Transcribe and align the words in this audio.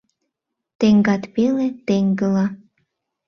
Теҥгат 0.79 1.23
пеле 1.33 1.67
теҥгылла. 1.87 2.45